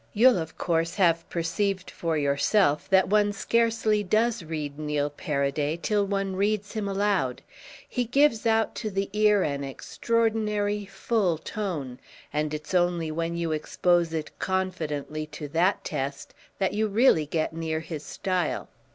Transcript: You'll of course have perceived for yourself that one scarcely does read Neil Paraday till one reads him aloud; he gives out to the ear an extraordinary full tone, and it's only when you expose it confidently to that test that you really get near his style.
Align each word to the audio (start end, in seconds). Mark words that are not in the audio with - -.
You'll 0.13 0.39
of 0.39 0.57
course 0.57 0.95
have 0.95 1.29
perceived 1.29 1.91
for 1.91 2.17
yourself 2.17 2.89
that 2.89 3.07
one 3.07 3.31
scarcely 3.31 4.01
does 4.01 4.41
read 4.43 4.79
Neil 4.79 5.11
Paraday 5.11 5.77
till 5.79 6.07
one 6.07 6.35
reads 6.35 6.73
him 6.73 6.87
aloud; 6.87 7.43
he 7.87 8.05
gives 8.05 8.47
out 8.47 8.73
to 8.77 8.89
the 8.89 9.11
ear 9.13 9.43
an 9.43 9.63
extraordinary 9.63 10.85
full 10.85 11.37
tone, 11.37 11.99
and 12.33 12.51
it's 12.51 12.73
only 12.73 13.11
when 13.11 13.37
you 13.37 13.51
expose 13.51 14.11
it 14.11 14.31
confidently 14.39 15.27
to 15.27 15.47
that 15.49 15.83
test 15.83 16.33
that 16.57 16.73
you 16.73 16.87
really 16.87 17.27
get 17.27 17.53
near 17.53 17.81
his 17.81 18.01
style. 18.03 18.69